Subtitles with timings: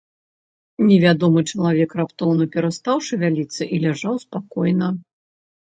[0.91, 4.93] Невядомы чалавек раптоўна перастаў шавяліцца і ляжаў спакойна.